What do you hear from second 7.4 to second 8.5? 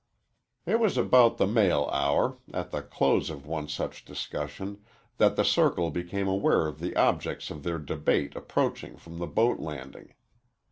of their debate